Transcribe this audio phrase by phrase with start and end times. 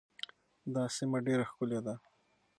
[0.73, 1.95] دا سیمه ډېره ښکلې ده.